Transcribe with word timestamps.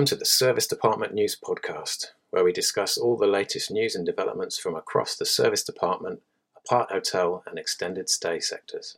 Welcome 0.00 0.16
to 0.16 0.16
the 0.16 0.24
Serviced 0.24 0.72
Apartment 0.72 1.12
News 1.12 1.36
Podcast, 1.38 2.12
where 2.30 2.42
we 2.42 2.54
discuss 2.54 2.96
all 2.96 3.18
the 3.18 3.26
latest 3.26 3.70
news 3.70 3.94
and 3.94 4.06
developments 4.06 4.58
from 4.58 4.74
across 4.74 5.14
the 5.14 5.26
serviced 5.26 5.68
apartment, 5.68 6.20
apart 6.56 6.90
hotel, 6.90 7.42
and 7.46 7.58
extended 7.58 8.08
stay 8.08 8.40
sectors. 8.40 8.96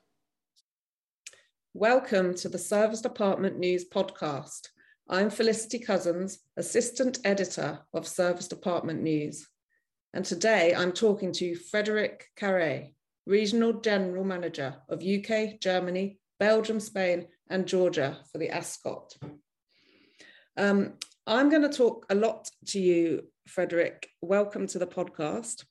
Welcome 1.74 2.36
to 2.36 2.48
the 2.48 2.56
Serviced 2.56 3.04
Apartment 3.04 3.58
News 3.58 3.84
Podcast. 3.84 4.68
I'm 5.08 5.28
Felicity 5.28 5.80
Cousins, 5.80 6.38
Assistant 6.56 7.18
Editor 7.24 7.80
of 7.92 8.06
Serviced 8.06 8.52
Apartment 8.52 9.02
News. 9.02 9.48
And 10.14 10.24
today 10.24 10.72
I'm 10.72 10.92
talking 10.92 11.32
to 11.32 11.56
Frederic 11.56 12.26
Carré, 12.40 12.94
Regional 13.26 13.72
General 13.72 14.22
Manager 14.22 14.76
of 14.88 15.02
UK, 15.02 15.58
Germany, 15.58 16.20
Belgium, 16.38 16.78
Spain, 16.78 17.26
and 17.50 17.66
Georgia 17.66 18.18
for 18.30 18.38
the 18.38 18.50
Ascott. 18.50 19.16
Um, 20.56 20.94
I'm 21.26 21.48
going 21.48 21.62
to 21.62 21.68
talk 21.68 22.06
a 22.10 22.14
lot 22.14 22.50
to 22.66 22.80
you, 22.80 23.22
Frederick. 23.46 24.08
Welcome 24.20 24.66
to 24.68 24.78
the 24.78 24.86
podcast. 24.86 25.64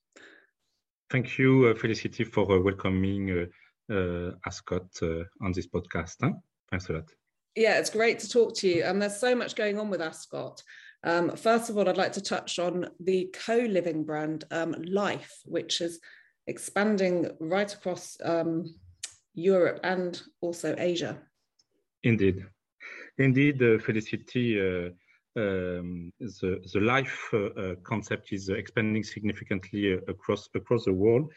Thank 1.10 1.38
you, 1.38 1.68
uh, 1.68 1.76
Felicity, 1.76 2.24
for 2.24 2.52
uh, 2.52 2.60
welcoming 2.60 3.32
uh, 3.32 3.94
uh 3.94 4.32
Ascott 4.48 4.90
uh, 5.04 5.24
on 5.42 5.52
this 5.52 5.68
podcast. 5.68 6.16
Huh? 6.22 6.32
Thanks 6.70 6.90
a 6.90 6.94
lot. 6.94 7.10
Yeah, 7.56 7.78
it's 7.80 7.90
great 7.90 8.20
to 8.20 8.30
talk 8.30 8.56
to 8.58 8.68
you. 8.68 8.84
And 8.84 9.02
there's 9.02 9.18
so 9.18 9.36
much 9.36 9.56
going 9.56 9.78
on 9.78 9.90
with 9.90 10.00
Ascott. 10.00 10.64
Um, 11.04 11.36
first 11.36 11.70
of 11.70 11.78
all, 11.78 11.90
I'd 11.90 11.98
like 11.98 12.14
to 12.14 12.22
touch 12.22 12.60
on 12.60 12.88
the 13.00 13.34
co-living 13.46 14.06
brand 14.06 14.46
um, 14.52 14.74
lyf, 14.74 15.28
which 15.46 15.82
is 15.82 16.00
expanding 16.48 17.30
right 17.40 17.72
across 17.74 18.18
um, 18.24 18.74
Europe 19.34 19.80
and 19.84 20.22
also 20.42 20.76
Asia. 20.78 21.20
Indeed. 22.04 22.46
Indeed, 23.18 23.62
uh, 23.62 23.78
Felicity, 23.78 24.60
uh, 24.60 24.90
um, 25.36 26.12
the, 26.20 26.62
the 26.74 26.80
lyf 26.80 27.12
uh, 27.34 27.76
concept 27.84 28.32
is 28.32 28.50
expanding 28.50 29.04
significantly 29.04 29.94
across, 30.08 30.48
across 30.56 30.86
the 30.86 30.94
world. 30.94 31.30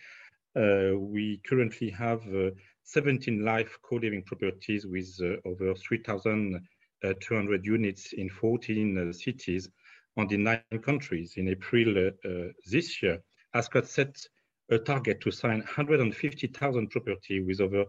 we 0.55 1.41
currently 1.48 1.91
have 1.91 2.22
17 2.84 3.41
lyf 3.41 3.69
co-living 3.83 4.22
properties 4.22 4.86
with 4.86 5.20
over 5.45 5.75
3,200 5.75 7.67
units 7.67 8.12
in 8.12 8.28
14 8.30 9.12
cities 9.12 9.69
and 10.17 10.30
in 10.30 10.45
nine 10.45 10.62
countries. 10.83 11.34
In 11.36 11.48
April 11.48 12.12
this 12.70 13.02
year, 13.02 13.19
Ascott 13.55 13.86
set 13.86 14.17
a 14.70 14.78
target 14.78 15.20
to 15.22 15.30
sign 15.33 15.58
150,000 15.58 16.89
property 16.91 17.41
with 17.41 17.61
over 17.61 17.84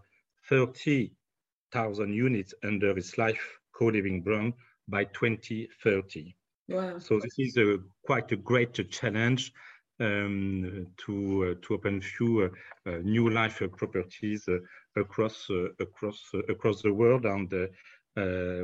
30,000 0.50 2.14
units 2.14 2.54
under 2.64 2.98
its 2.98 3.16
lyf 3.16 3.38
co-living 3.78 4.22
brand 4.22 4.54
by 4.88 5.04
2030. 5.06 6.36
Wow. 6.68 7.00
So 7.00 7.20
this 7.20 7.34
is 7.38 7.58
a, 7.58 7.80
quite 8.04 8.32
a 8.32 8.36
great 8.36 8.90
challenge 8.90 9.52
um, 10.00 10.88
to 11.06 11.56
uh, 11.58 11.66
to 11.66 11.74
open 11.76 12.02
few 12.02 12.44
uh, 12.44 12.90
uh, 12.90 12.98
new 13.04 13.30
lyf 13.30 13.72
properties 13.78 14.48
uh, 14.48 14.58
across 14.96 15.50
uh, 15.50 15.68
across 15.80 16.22
uh, 16.34 16.40
across 16.50 16.82
the 16.82 16.94
world, 16.94 17.26
and 17.26 17.52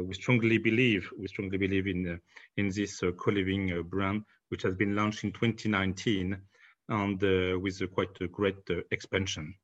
we 0.07 0.13
strongly 0.13 0.57
believe 0.57 1.09
we 1.17 1.27
strongly 1.27 1.57
believe 1.57 1.87
in 1.87 2.19
in 2.57 2.69
this 2.69 3.01
co-living 3.17 3.83
brand, 3.83 4.23
which 4.49 4.63
has 4.63 4.75
been 4.75 4.95
launched 4.95 5.23
in 5.23 5.31
2019, 5.31 6.37
and 6.89 7.21
with 7.61 7.81
a 7.81 7.87
quite 7.87 8.19
a 8.21 8.27
great 8.27 8.67
expansion 8.91 9.55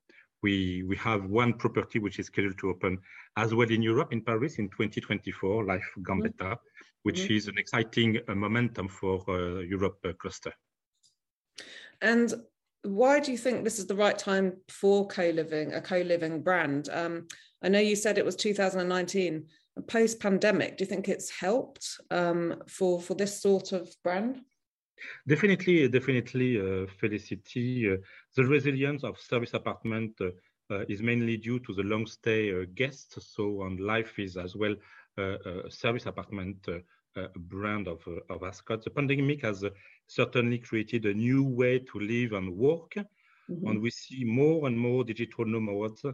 we 0.42 0.82
we 0.84 0.96
have 0.96 1.24
one 1.24 1.52
property 1.52 1.98
which 1.98 2.18
is 2.18 2.26
scheduled 2.26 2.58
to 2.58 2.70
open 2.70 2.98
as 3.36 3.54
well 3.54 3.70
in 3.70 3.82
Europe, 3.82 4.12
in 4.12 4.22
Paris, 4.22 4.58
in 4.58 4.68
2024, 4.68 5.64
lyf 5.64 5.82
Gambetta, 6.02 6.32
mm-hmm. 6.38 6.54
which 7.02 7.20
mm-hmm. 7.22 7.34
is 7.34 7.48
an 7.48 7.58
exciting 7.58 8.18
uh, 8.28 8.34
momentum 8.34 8.88
for 8.88 9.22
uh, 9.28 9.60
Europe 9.60 9.98
uh, 10.04 10.12
cluster. 10.14 10.52
And 12.00 12.34
why 12.82 13.20
do 13.20 13.32
you 13.32 13.38
think 13.38 13.64
this 13.64 13.78
is 13.78 13.86
the 13.86 13.96
right 13.96 14.18
time 14.18 14.56
for 14.68 15.06
co-living, 15.06 15.74
a 15.74 15.80
co-living 15.80 16.42
brand? 16.42 16.88
Um, 16.92 17.26
I 17.62 17.68
know 17.68 17.80
you 17.80 17.96
said 17.96 18.18
it 18.18 18.24
was 18.24 18.36
2019. 18.36 19.46
Post-pandemic, 19.86 20.76
do 20.76 20.82
you 20.82 20.88
think 20.88 21.08
it's 21.08 21.30
helped 21.30 22.00
um, 22.10 22.62
for 22.66 23.00
for 23.00 23.14
this 23.14 23.40
sort 23.40 23.72
of 23.72 23.88
brand? 24.02 24.40
Definitely, 25.26 25.88
definitely, 25.88 26.60
uh, 26.60 26.86
Felicity. 26.98 27.92
Uh, 27.92 27.96
the 28.36 28.44
resilience 28.44 29.04
of 29.04 29.18
service 29.18 29.54
apartment 29.54 30.12
uh, 30.20 30.30
uh 30.70 30.84
is 30.88 31.02
mainly 31.02 31.36
due 31.36 31.58
to 31.60 31.72
the 31.74 31.82
long 31.82 32.06
stay 32.06 32.52
uh, 32.52 32.64
guests. 32.74 33.16
So, 33.34 33.62
on 33.62 33.78
lyf 33.78 34.18
is 34.18 34.36
as 34.36 34.54
well 34.54 34.74
uh, 35.18 35.38
a 35.66 35.70
service 35.70 36.06
apartment 36.06 36.68
brand 37.36 37.88
of, 37.88 38.06
of 38.30 38.42
Ascott. 38.42 38.84
The 38.84 38.90
pandemic 38.90 39.42
has 39.42 39.64
certainly 40.06 40.58
created 40.58 41.04
a 41.06 41.14
new 41.14 41.42
way 41.42 41.80
to 41.80 41.98
live 41.98 42.32
and 42.32 42.56
work. 42.56 42.94
Mm-hmm. 42.94 43.66
And 43.66 43.82
we 43.82 43.90
see 43.90 44.22
more 44.24 44.68
and 44.68 44.78
more 44.78 45.02
digital 45.02 45.44
nomads 45.44 46.04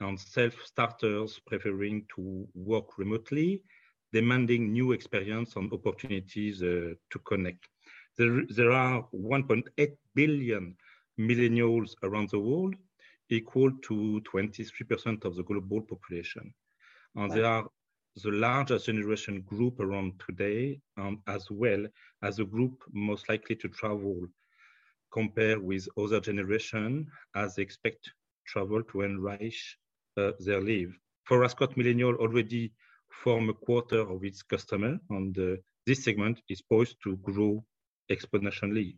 and 0.00 0.18
self-starters 0.18 1.40
preferring 1.44 2.06
to 2.16 2.48
work 2.54 2.96
remotely, 2.96 3.62
demanding 4.10 4.72
new 4.72 4.92
experience 4.92 5.56
and 5.56 5.70
opportunities 5.70 6.60
to 6.60 7.18
connect. 7.26 7.68
There, 8.16 8.42
there 8.48 8.72
are 8.72 9.06
1.8 9.14 9.96
billion 10.14 10.76
millennials 11.18 11.94
around 12.02 12.30
the 12.30 12.38
world, 12.38 12.74
equal 13.30 13.72
to 13.82 14.22
23% 14.32 15.24
of 15.24 15.36
the 15.36 15.42
global 15.42 15.80
population. 15.80 16.54
And 17.16 17.30
wow. 17.30 17.34
they 17.34 17.42
are 17.42 17.66
the 18.22 18.30
largest 18.30 18.86
generation 18.86 19.40
group 19.42 19.80
around 19.80 20.20
today, 20.24 20.80
um, 20.96 21.22
as 21.26 21.50
well 21.50 21.86
as 22.22 22.36
the 22.36 22.44
group 22.44 22.84
most 22.92 23.28
likely 23.28 23.56
to 23.56 23.68
travel 23.68 24.26
compared 25.12 25.62
with 25.62 25.88
other 25.96 26.20
generation 26.20 27.06
as 27.34 27.54
they 27.54 27.62
expect 27.62 28.12
travel 28.46 28.82
to 28.82 29.02
enrich 29.02 29.78
uh, 30.16 30.32
their 30.40 30.60
life. 30.60 30.92
For 31.24 31.44
Ascott 31.44 31.76
Millennial 31.76 32.14
already 32.16 32.72
form 33.08 33.48
a 33.48 33.54
quarter 33.54 34.00
of 34.00 34.24
its 34.24 34.42
customer, 34.42 34.98
and 35.10 35.38
uh, 35.38 35.56
this 35.86 36.04
segment 36.04 36.40
is 36.48 36.60
poised 36.62 36.96
to 37.04 37.16
grow 37.18 37.64
exponentially. 38.10 38.96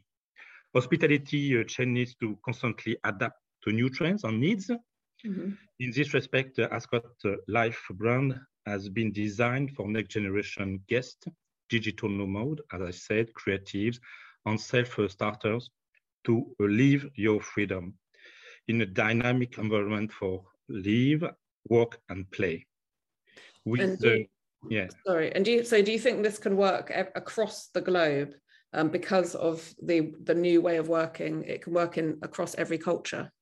Hospitality 0.74 1.58
uh, 1.58 1.64
chain 1.64 1.92
needs 1.94 2.14
to 2.16 2.38
constantly 2.44 2.96
adapt 3.04 3.40
to 3.64 3.72
new 3.72 3.88
trends 3.88 4.24
and 4.24 4.40
needs. 4.40 4.68
Mm-hmm. 4.68 5.50
In 5.80 5.90
this 5.92 6.12
respect, 6.14 6.58
uh, 6.58 6.68
Ascott 6.68 7.04
uh, 7.24 7.36
lyf 7.48 7.76
brand 7.94 8.38
has 8.66 8.88
been 8.88 9.12
designed 9.12 9.70
for 9.74 9.88
next 9.88 10.10
generation 10.10 10.80
guests, 10.88 11.26
digital 11.68 12.08
nomad, 12.08 12.60
as 12.72 12.82
I 12.82 12.90
said, 12.90 13.30
creatives, 13.32 13.98
and 14.44 14.60
self-starters 14.60 15.70
to 16.24 16.46
live 16.58 17.08
your 17.14 17.40
freedom 17.40 17.94
in 18.68 18.80
a 18.82 18.86
dynamic 18.86 19.58
environment 19.58 20.12
for 20.12 20.44
live, 20.68 21.24
work, 21.68 21.98
and 22.08 22.30
play. 22.32 22.66
With 23.64 24.00
the, 24.00 24.26
yeah. 24.68 24.88
Sorry, 25.06 25.32
and 25.34 25.44
do 25.44 25.52
you, 25.52 25.64
so 25.64 25.80
do 25.82 25.92
you 25.92 25.98
think 25.98 26.22
this 26.22 26.38
can 26.38 26.56
work 26.56 26.92
across 27.14 27.68
the 27.68 27.80
globe? 27.80 28.34
Um, 28.76 28.88
because 28.90 29.34
of 29.34 29.74
the 29.82 30.12
the 30.24 30.34
new 30.34 30.60
way 30.60 30.76
of 30.76 30.88
working. 30.88 31.44
It 31.44 31.62
can 31.62 31.72
work 31.72 31.96
in 31.96 32.18
across 32.20 32.54
every 32.56 32.76
culture. 32.76 33.32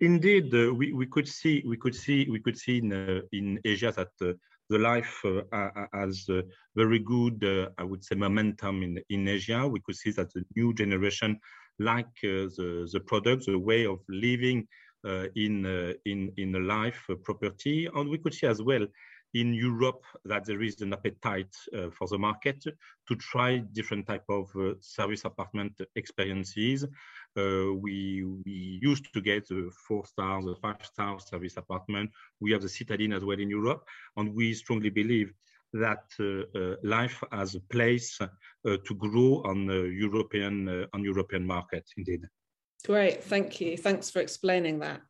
Indeed, 0.00 0.54
uh, 0.54 0.72
we, 0.72 0.94
we 0.94 1.06
could 1.06 1.28
see 1.28 1.62
we 1.66 1.76
could 1.76 1.94
see 1.94 2.26
we 2.30 2.40
could 2.40 2.56
see 2.56 2.78
in 2.78 2.90
uh, 2.90 3.20
in 3.32 3.60
Asia 3.62 3.92
that 3.94 4.12
uh, 4.22 4.32
the 4.70 4.78
lyf 4.78 5.12
uh, 5.26 5.86
has 5.92 6.26
very 6.74 6.98
good, 6.98 7.44
uh, 7.44 7.68
I 7.76 7.84
would 7.84 8.02
say, 8.02 8.14
momentum 8.14 8.82
in 8.82 9.02
in 9.10 9.28
Asia. 9.28 9.68
We 9.68 9.80
could 9.84 9.96
see 9.96 10.12
that 10.12 10.32
the 10.32 10.42
new 10.56 10.72
generation 10.72 11.38
like 11.78 12.16
uh, 12.24 12.48
the 12.56 12.88
the 12.90 13.00
product, 13.00 13.44
the 13.44 13.58
way 13.58 13.84
of 13.84 13.98
living 14.08 14.66
in 15.44 15.54
in 16.06 16.32
in 16.38 16.54
a 16.54 16.62
lyf 16.72 16.98
property, 17.22 17.86
and 17.94 18.08
we 18.08 18.16
could 18.16 18.32
see 18.32 18.46
as 18.46 18.62
well 18.62 18.86
in 19.34 19.52
Europe 19.52 20.04
that 20.24 20.44
there 20.44 20.62
is 20.62 20.80
an 20.80 20.92
appetite 20.92 21.54
uh, 21.76 21.90
for 21.90 22.06
the 22.08 22.18
market 22.18 22.62
to 22.62 23.16
try 23.16 23.58
different 23.72 24.06
type 24.06 24.24
of 24.28 24.50
uh, 24.56 24.74
service 24.80 25.24
apartment 25.24 25.72
experiences. 25.96 26.84
Uh, 27.36 27.74
we, 27.74 28.24
we 28.44 28.78
used 28.80 29.12
to 29.12 29.20
get 29.20 29.46
the 29.48 29.70
four 29.86 30.06
star, 30.06 30.40
the 30.42 30.54
five 30.62 30.76
star 30.82 31.18
service 31.18 31.56
apartment. 31.56 32.10
We 32.40 32.52
have 32.52 32.62
the 32.62 32.68
citadine 32.68 33.14
as 33.14 33.24
well 33.24 33.38
in 33.38 33.50
Europe, 33.50 33.84
and 34.16 34.34
we 34.34 34.54
strongly 34.54 34.90
believe 34.90 35.32
that 35.72 36.04
uh, 36.20 36.24
uh, 36.56 36.76
lyf 36.84 37.22
has 37.32 37.56
a 37.56 37.60
place 37.60 38.20
uh, 38.20 38.26
to 38.64 38.94
grow 38.94 39.42
on 39.44 39.66
the 39.66 39.82
European 39.82 40.86
on 40.92 41.02
European 41.02 41.44
market. 41.44 41.84
Indeed. 41.96 42.22
Great, 42.86 43.24
thank 43.24 43.60
you. 43.60 43.76
Thanks 43.76 44.10
for 44.10 44.20
explaining 44.20 44.78
that. 44.80 45.00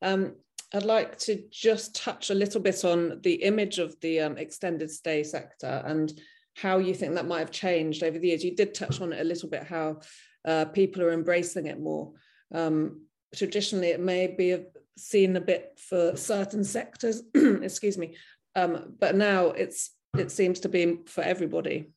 Um, 0.00 0.36
I'd 0.74 0.84
like 0.84 1.18
to 1.20 1.42
just 1.50 1.94
touch 1.94 2.30
a 2.30 2.34
little 2.34 2.60
bit 2.60 2.84
on 2.84 3.20
the 3.22 3.34
image 3.34 3.78
of 3.78 3.98
the 4.00 4.20
um, 4.20 4.36
extended 4.36 4.90
stay 4.90 5.22
sector 5.22 5.82
and 5.86 6.12
how 6.54 6.78
you 6.78 6.94
think 6.94 7.14
that 7.14 7.26
might 7.26 7.40
have 7.40 7.50
changed 7.50 8.02
over 8.02 8.18
the 8.18 8.28
years. 8.28 8.44
You 8.44 8.56
did 8.56 8.74
touch 8.74 9.00
on 9.00 9.12
it 9.12 9.20
a 9.20 9.24
little 9.24 9.48
bit, 9.48 9.64
how 9.64 10.00
uh, 10.44 10.64
people 10.66 11.02
are 11.02 11.12
embracing 11.12 11.66
it 11.66 11.78
more. 11.78 12.12
Um, 12.52 13.02
traditionally, 13.34 13.88
it 13.88 14.00
may 14.00 14.26
be 14.26 14.56
seen 14.96 15.36
a 15.36 15.40
bit 15.40 15.78
for 15.78 16.16
certain 16.16 16.64
sectors, 16.64 17.22
excuse 17.34 17.98
me, 17.98 18.16
um, 18.54 18.94
but 18.98 19.14
now 19.14 19.48
it's 19.48 19.90
it 20.16 20.30
seems 20.30 20.60
to 20.60 20.68
be 20.68 21.00
for 21.06 21.22
everybody. 21.22 21.92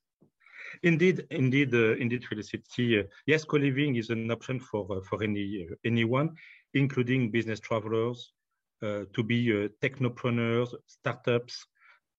Indeed, 0.84 1.26
indeed, 1.32 1.74
uh, 1.74 1.96
indeed, 1.96 2.26
Felicity. 2.26 3.00
Uh, 3.00 3.04
yes, 3.26 3.44
co-living 3.46 3.96
is 3.96 4.10
an 4.10 4.30
option 4.32 4.60
for 4.60 4.86
uh, 4.92 5.02
for 5.02 5.24
any 5.24 5.68
uh, 5.70 5.76
anyone, 5.86 6.36
including 6.74 7.32
business 7.32 7.60
travelers, 7.60 8.34
to 8.82 9.24
be 9.24 9.52
uh, 9.52 9.68
technopreneurs, 9.82 10.74
startups, 10.88 11.66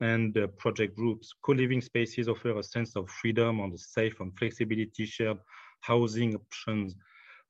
and 0.01 0.37
project 0.57 0.97
groups. 0.97 1.33
Co-living 1.43 1.81
spaces 1.81 2.29
offer 2.29 2.59
a 2.59 2.62
sense 2.62 2.97
of 2.97 3.09
freedom 3.11 3.61
and 3.61 3.79
safe 3.79 4.21
and 4.21 4.37
flexibility 4.39 5.05
shared 5.07 5.39
housing 5.81 6.35
options 6.35 6.95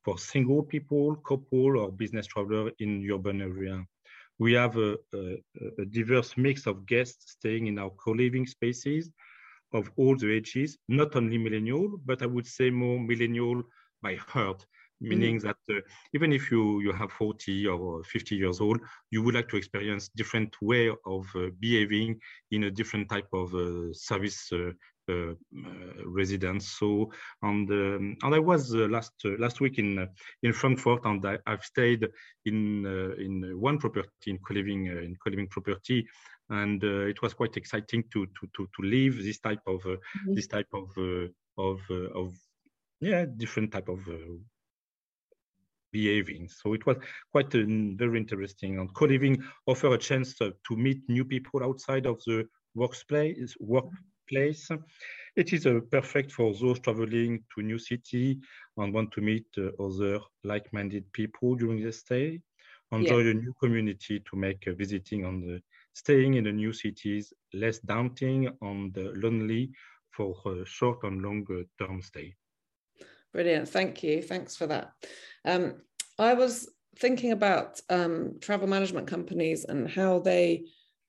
for 0.05 0.19
single 0.19 0.63
people, 0.63 1.17
couple, 1.17 1.79
or 1.79 1.93
business 1.93 2.27
traveler 2.27 2.71
in 2.79 3.09
urban 3.11 3.41
area. 3.43 3.85
We 4.39 4.55
have 4.55 4.77
a, 4.77 4.97
a, 5.15 5.39
a 5.79 5.85
diverse 5.85 6.37
mix 6.37 6.67
of 6.67 6.87
guests 6.87 7.33
staying 7.33 7.67
in 7.67 7.79
our 7.79 7.91
co-living 7.91 8.47
spaces 8.47 9.11
of 9.73 9.91
all 9.97 10.17
the 10.17 10.33
ages, 10.33 10.79
not 10.89 11.15
only 11.15 11.39
millennial, 11.39 12.01
but 12.05 12.23
I 12.23 12.27
would 12.27 12.47
say 12.47 12.71
more 12.71 12.99
millennial 12.99 13.63
by 14.03 14.17
heart, 14.17 14.67
meaning 15.01 15.39
mm. 15.39 15.43
that 15.43 15.57
uh, 15.71 15.81
even 16.15 16.33
if 16.33 16.51
you, 16.51 16.81
you 16.81 16.93
have 16.93 17.11
40 17.13 17.67
or 17.67 18.05
50 18.05 18.37
years 18.37 18.61
old, 18.61 18.81
you 19.11 19.23
would 19.23 19.35
like 19.35 19.49
to 19.49 19.57
experience 19.57 20.11
different 20.15 20.55
way 20.61 20.91
of 21.07 21.27
uh, 21.35 21.49
behaving 21.59 22.21
in 22.51 22.65
a 22.65 22.71
different 22.71 23.09
type 23.09 23.29
of 23.33 23.55
uh, 23.55 23.93
service 23.93 24.51
uh, 24.53 24.71
uh, 25.11 25.33
uh, 25.33 25.35
residence. 26.05 26.69
So, 26.79 27.11
and 27.43 27.69
um, 27.71 28.17
and 28.23 28.35
I 28.35 28.39
was 28.39 28.73
last 28.75 29.13
last 29.39 29.61
week 29.61 29.79
in 29.79 30.09
in 30.43 30.53
Frankfurt, 30.53 31.05
and 31.05 31.25
I, 31.27 31.39
have 31.47 31.65
stayed 31.65 32.07
in 32.45 32.87
in 33.19 33.61
one 33.61 33.79
property 33.79 34.29
in 34.29 34.39
co-living 34.39 34.87
in 34.87 35.17
co-living 35.23 35.49
property, 35.49 36.07
and 36.51 36.83
it 36.85 37.21
was 37.23 37.35
quite 37.35 37.57
exciting 37.57 38.05
to 38.13 38.27
to 38.27 38.47
to 38.57 38.69
to 38.77 38.83
live 38.83 39.17
this 39.17 39.41
type 39.41 39.63
of 39.67 39.85
mm 39.85 39.97
-hmm. 39.97 40.35
this 40.37 40.49
type 40.49 40.73
of 40.81 40.89
of 41.57 41.81
of 42.15 42.29
yeah 43.01 43.27
different 43.37 43.73
type 43.73 43.91
of 43.93 44.01
behaving. 45.93 46.49
So 46.49 46.75
it 46.75 46.87
was 46.87 46.97
quite 47.33 47.55
uh, 47.55 47.65
very 47.97 48.19
interesting. 48.19 48.79
And 48.79 48.93
co-living 48.95 49.43
offer 49.67 49.95
a 49.95 49.99
chance 49.99 50.35
to, 50.37 50.55
to, 50.69 50.77
meet 50.77 51.09
new 51.09 51.25
people 51.25 51.63
outside 51.63 52.07
of 52.07 52.21
the 52.27 52.47
workplace. 52.75 53.57
Workplace. 53.61 54.69
It 55.37 55.53
is 55.53 55.67
uh, 55.67 55.81
perfect 55.91 56.33
for 56.33 56.55
those 56.55 56.81
traveling 56.81 57.45
to 57.55 57.63
new 57.63 57.79
city 57.79 58.39
and 58.77 58.93
want 58.95 59.13
to 59.13 59.21
meet 59.21 59.47
uh, 59.59 59.71
other 59.83 60.21
like-minded 60.45 61.13
people 61.13 61.57
during 61.57 61.83
the 61.83 61.93
stay. 61.93 62.41
Enjoy 62.93 63.21
yeah. 63.21 63.31
a 63.31 63.35
new 63.35 63.55
community 63.63 64.21
to 64.21 64.37
make 64.37 64.67
uh, 64.67 64.73
visiting 64.73 65.25
and 65.25 65.43
the 65.43 65.63
staying 65.93 66.35
in 66.35 66.45
the 66.45 66.53
new 66.53 66.73
cities 66.73 67.33
less 67.53 67.79
daunting 67.81 68.49
and 68.63 68.97
uh, 68.97 69.11
lonely 69.15 69.71
for 70.11 70.35
short 70.65 71.03
and 71.05 71.23
long 71.23 71.47
term 71.79 72.03
stay. 72.03 72.35
Brilliant. 73.33 73.69
Thank 73.69 74.03
you. 74.03 74.23
Thanks 74.23 74.57
for 74.57 74.67
that. 74.67 74.93
Um, 75.45 75.75
I 76.19 76.35
was 76.35 76.69
thinking 76.99 77.33
about 77.33 77.81
um, 77.89 78.39
travel 78.41 78.67
management 78.67 79.07
companies 79.07 79.65
and 79.65 79.89
how 79.89 80.19
they 80.19 80.67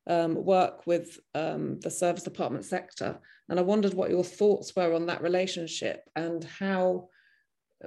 um, 0.07 0.43
work 0.43 0.87
with 0.87 1.19
um, 1.35 1.79
the 1.79 1.91
serviced 1.91 2.27
apartment 2.27 2.65
sector. 2.65 3.19
And 3.49 3.59
I 3.59 3.63
wondered 3.63 3.93
what 3.93 4.09
your 4.09 4.23
thoughts 4.23 4.75
were 4.75 4.93
on 4.93 5.07
that 5.07 5.21
relationship 5.21 6.09
and 6.15 6.43
how 6.43 7.09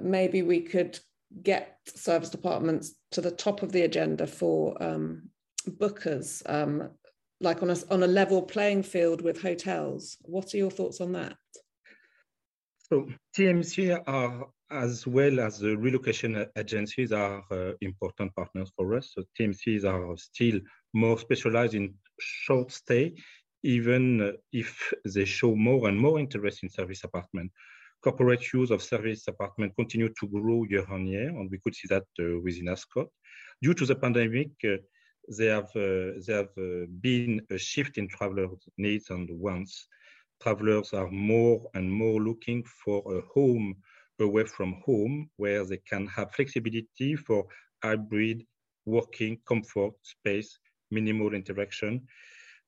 maybe 0.01 0.43
we 0.43 0.61
could 0.61 0.99
get 1.41 1.77
serviced 1.87 2.33
apartments 2.33 2.93
to 3.11 3.21
the 3.21 3.31
top 3.31 3.63
of 3.63 3.71
the 3.71 3.81
agenda 3.81 4.27
for 4.27 4.81
um, 4.83 5.29
bookers, 5.67 6.43
um, 6.47 6.89
like 7.41 7.63
on 7.63 7.69
a, 7.69 7.77
on 7.89 8.03
a 8.03 8.07
level 8.07 8.41
playing 8.41 8.83
field 8.83 9.21
with 9.21 9.41
hotels. 9.41 10.17
What 10.21 10.53
are 10.53 10.57
your 10.57 10.71
thoughts 10.71 11.01
on 11.01 11.13
that? 11.13 11.35
So 12.87 13.07
TMC 13.35 13.99
are 14.05 14.45
as 14.69 15.07
well 15.07 15.39
as 15.39 15.57
the 15.57 15.75
relocation 15.75 16.45
agencies 16.55 17.11
are 17.11 17.43
uh, 17.49 17.71
important 17.81 18.35
partners 18.35 18.71
for 18.75 18.95
us. 18.95 19.11
So 19.15 19.23
TMCs 19.39 19.85
are 19.85 20.15
still 20.17 20.59
more 20.93 21.17
specialized 21.17 21.73
in 21.73 21.95
short 22.19 22.71
stay, 22.71 23.15
even 23.63 24.37
if 24.51 24.93
they 25.03 25.25
show 25.25 25.55
more 25.55 25.87
and 25.87 25.99
more 25.99 26.19
interest 26.19 26.61
in 26.61 26.69
service 26.69 27.03
apartment. 27.03 27.51
Corporate 28.03 28.53
use 28.53 28.69
of 28.69 28.83
service 28.83 29.27
apartment 29.27 29.73
continue 29.75 30.09
to 30.19 30.27
grow 30.27 30.63
year 30.69 30.85
on 30.91 31.07
year, 31.07 31.29
and 31.29 31.49
we 31.49 31.57
could 31.57 31.73
see 31.73 31.87
that 31.89 32.05
uh, 32.19 32.39
within 32.43 32.67
Ascott. 32.67 33.07
Due 33.63 33.73
to 33.73 33.85
the 33.87 33.95
pandemic, 33.95 34.51
uh, 34.63 34.77
there 35.27 35.55
have, 35.55 35.75
uh, 35.75 36.21
there 36.23 36.37
have 36.37 36.55
uh, 36.55 36.85
been 37.01 37.41
a 37.49 37.57
shift 37.57 37.97
in 37.97 38.07
travelers' 38.07 38.67
needs 38.77 39.09
and 39.09 39.27
wants 39.31 39.87
travelers 40.41 40.93
are 40.93 41.09
more 41.09 41.61
and 41.73 41.91
more 41.91 42.21
looking 42.21 42.63
for 42.63 43.01
a 43.17 43.21
home 43.33 43.75
away 44.19 44.45
from 44.45 44.81
home 44.85 45.29
where 45.37 45.65
they 45.65 45.77
can 45.77 46.07
have 46.07 46.33
flexibility 46.33 47.15
for 47.15 47.45
hybrid 47.83 48.45
working, 48.85 49.37
comfort, 49.47 49.93
space, 50.03 50.59
minimal 50.91 51.33
interaction, 51.33 52.01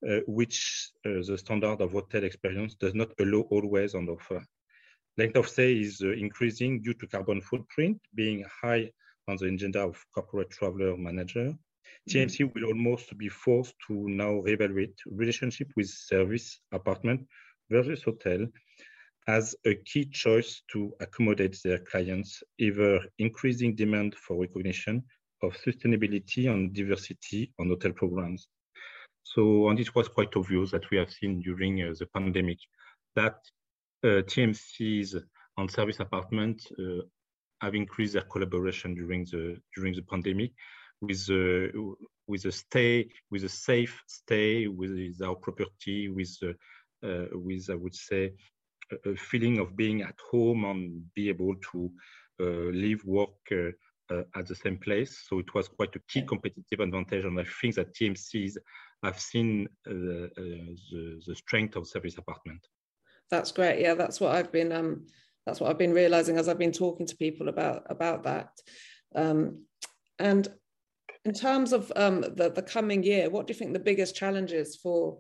uh, 0.08 0.20
which 0.28 0.92
uh, 1.06 1.22
the 1.28 1.38
standard 1.38 1.82
of 1.82 1.92
hotel 1.92 2.24
experience 2.24 2.76
does 2.76 2.94
not 2.94 3.10
allow 3.20 3.42
always 3.52 3.96
on 3.96 4.10
offer. 4.10 4.44
Length 5.18 5.38
of 5.38 5.50
stay 5.50 5.74
is 5.74 6.02
uh, 6.04 6.12
increasing 6.12 6.82
due 6.82 6.94
to 6.96 7.08
carbon 7.08 7.42
footprint 7.42 8.00
being 8.14 8.46
high 8.62 8.92
on 9.28 9.38
the 9.38 9.46
agenda 9.46 9.82
of 9.82 10.04
corporate 10.14 10.50
traveler 10.52 10.96
manager. 10.98 11.54
TMC 12.10 12.44
mm 12.44 12.50
-hmm. 12.50 12.54
will 12.54 12.66
almost 12.72 13.18
be 13.18 13.30
forced 13.30 13.76
to 13.88 13.94
now 14.24 14.34
reevaluate 14.46 14.98
relationship 15.22 15.70
with 15.76 15.88
service 15.88 16.48
apartment 16.72 17.20
versus 17.70 18.04
hotel 18.04 18.48
as 19.28 19.56
a 19.66 19.76
key 19.76 20.06
choice 20.06 20.62
to 20.72 20.94
accommodate 21.02 21.60
their 21.64 21.80
clients, 21.80 22.42
either 22.60 23.02
increasing 23.20 23.76
demand 23.76 24.16
for 24.16 24.40
recognition 24.40 25.04
of 25.44 25.56
sustainability 25.58 26.50
and 26.50 26.74
diversity 26.74 27.52
on 27.60 27.68
hotel 27.68 27.92
programs. 27.92 28.48
So, 29.24 29.68
and 29.70 29.80
it 29.80 29.94
was 29.94 30.08
quite 30.08 30.36
obvious 30.36 30.72
that 30.72 30.90
we 30.90 30.98
have 30.98 31.12
seen 31.12 31.42
during 31.42 31.84
uh, 31.84 31.94
the 32.00 32.06
pandemic 32.08 32.60
that 33.16 33.36
uh, 34.04 34.24
TMCs 34.24 35.22
on 35.58 35.68
service 35.68 36.00
apartment 36.00 36.62
uh, 36.80 37.02
have 37.62 37.76
increased 37.76 38.14
their 38.14 38.24
collaboration 38.24 38.96
during 38.96 39.26
the 39.26 39.58
during 39.76 39.94
the 39.94 40.04
pandemic 40.04 40.52
with 41.02 41.28
uh, 41.30 41.68
with 42.28 42.46
a 42.46 42.52
stay 42.52 43.10
with 43.32 43.44
a 43.44 43.50
safe 43.50 44.02
stay 44.08 44.68
with 44.68 45.22
our 45.22 45.36
property 45.36 46.10
with 46.10 46.36
uh, 46.44 46.54
with, 47.02 47.70
I 47.70 47.76
would 47.76 47.96
say, 47.96 48.34
a, 49.06 49.16
feeling 49.16 49.60
of 49.60 49.76
being 49.76 50.02
at 50.02 50.16
home 50.32 50.66
and 50.66 51.04
be 51.14 51.30
able 51.30 51.56
to 51.72 51.92
uh, 52.40 52.72
live, 52.72 53.04
work 53.06 53.30
uh, 53.52 54.22
at 54.36 54.48
the 54.48 54.56
same 54.56 54.78
place. 54.78 55.26
So 55.28 55.40
it 55.40 55.54
was 55.54 55.68
quite 55.68 55.96
a 55.96 56.02
key 56.08 56.22
competitive 56.22 56.80
advantage. 56.80 57.26
And 57.26 57.40
I 57.40 57.46
think 57.62 57.76
that 57.76 57.94
TMCs 57.94 58.58
have 59.04 59.20
seen 59.20 59.68
the, 59.86 60.30
the, 60.36 61.22
the 61.26 61.36
strength 61.36 61.76
of 61.76 61.88
service 61.88 62.18
apartment. 62.18 62.66
That's 63.30 63.52
great. 63.52 63.82
Yeah, 63.82 63.94
that's 63.94 64.20
what 64.20 64.36
I've 64.36 64.52
been 64.52 64.72
um, 64.72 65.06
that's 65.46 65.60
what 65.60 65.70
I've 65.70 65.78
been 65.78 65.94
realizing 65.94 66.38
as 66.38 66.48
I've 66.48 66.58
been 66.58 66.72
talking 66.72 67.06
to 67.06 67.18
people 67.18 67.50
about 67.50 67.84
about 67.90 68.24
that. 68.24 68.50
Um, 69.16 69.66
and 70.20 70.48
in 71.26 71.34
terms 71.34 71.74
of 71.74 71.92
um, 71.96 72.22
the, 72.22 72.52
the 72.54 72.62
coming 72.62 73.04
year, 73.04 73.30
what 73.30 73.48
do 73.48 73.52
you 73.52 73.60
think 73.60 73.74
the 73.74 73.80
biggest 73.80 74.16
challenges 74.16 74.78
for 74.82 75.18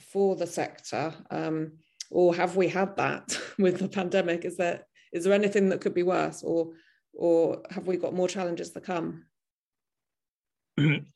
for 0.00 0.36
the 0.36 0.46
sector? 0.46 1.14
Um, 1.30 1.78
or 2.10 2.34
have 2.34 2.56
we 2.56 2.68
had 2.68 2.96
that 2.96 3.38
with 3.58 3.78
the 3.78 3.88
pandemic? 3.88 4.44
Is 4.44 4.56
there 4.56 4.86
is 5.12 5.24
there 5.24 5.34
anything 5.34 5.68
that 5.68 5.80
could 5.80 5.94
be 5.94 6.02
worse, 6.02 6.42
or 6.42 6.72
or 7.14 7.62
have 7.70 7.86
we 7.86 7.96
got 7.96 8.14
more 8.14 8.28
challenges 8.28 8.70
to 8.70 8.80
come? 8.80 9.24
In, 10.78 11.06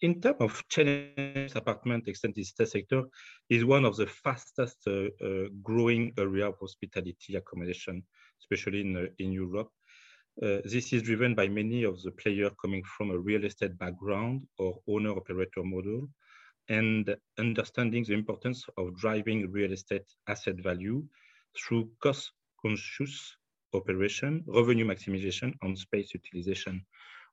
in 0.00 0.20
terms 0.20 0.40
of 0.40 0.62
challenge, 0.68 1.52
apartment 1.54 2.08
extended 2.08 2.44
sector 2.44 3.04
is 3.48 3.64
one 3.64 3.84
of 3.84 3.96
the 3.96 4.08
fastest 4.08 4.78
uh, 4.88 5.04
uh, 5.24 5.46
growing 5.62 6.12
area 6.18 6.48
of 6.48 6.56
hospitality 6.58 7.36
accommodation, 7.36 8.02
especially 8.40 8.80
in, 8.80 8.96
uh, 8.96 9.06
in 9.20 9.30
Europe. 9.30 9.70
Uh, 10.42 10.58
this 10.64 10.92
is 10.92 11.02
driven 11.02 11.36
by 11.36 11.46
many 11.46 11.84
of 11.84 12.02
the 12.02 12.10
players 12.10 12.50
coming 12.60 12.82
from 12.96 13.12
a 13.12 13.18
real 13.18 13.44
estate 13.44 13.78
background 13.78 14.42
or 14.58 14.80
owner-operator 14.88 15.62
model, 15.62 16.08
and 16.68 17.16
understanding 17.38 18.04
the 18.04 18.14
importance 18.14 18.64
of 18.76 18.96
driving 18.96 19.50
real 19.50 19.72
estate 19.72 20.06
asset 20.28 20.56
value 20.62 21.04
through 21.56 21.90
cost 22.02 22.32
conscious 22.62 23.36
operation, 23.74 24.44
revenue 24.46 24.86
maximization, 24.86 25.54
and 25.62 25.78
space 25.78 26.12
utilization. 26.14 26.84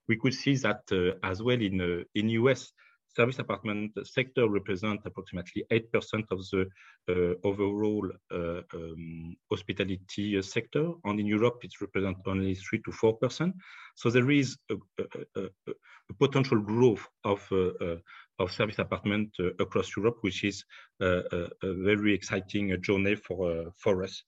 We 0.07 0.17
could 0.17 0.33
see 0.33 0.55
that 0.57 0.81
uh, 0.91 1.17
as 1.27 1.41
well 1.41 1.59
in, 1.59 1.81
uh, 1.81 2.03
in 2.13 2.29
US, 2.29 2.71
service 3.15 3.39
apartment 3.39 3.91
sector 4.03 4.47
represent 4.49 4.99
approximately 5.05 5.63
8% 5.71 6.25
of 6.31 6.39
the 6.51 6.67
uh, 7.07 7.47
overall 7.47 8.09
uh, 8.31 8.61
um, 8.73 9.35
hospitality 9.49 10.41
sector. 10.41 10.91
And 11.05 11.19
in 11.19 11.25
Europe, 11.25 11.59
it 11.63 11.71
represents 11.79 12.21
only 12.27 12.55
3 12.55 12.81
to 12.83 12.91
4%. 12.91 13.53
So 13.95 14.09
there 14.09 14.29
is 14.31 14.57
a, 14.69 14.75
a, 14.99 15.41
a, 15.41 15.71
a 16.09 16.13
potential 16.19 16.59
growth 16.59 17.07
of 17.23 17.47
uh, 17.51 17.69
uh, 17.85 17.95
of 18.39 18.51
service 18.51 18.79
apartment 18.79 19.29
across 19.59 19.95
Europe, 19.95 20.17
which 20.21 20.43
is 20.43 20.63
a, 21.01 21.49
a 21.63 21.73
very 21.73 22.13
exciting 22.13 22.75
journey 22.81 23.15
for 23.15 23.73
for 23.77 24.03
us. 24.03 24.23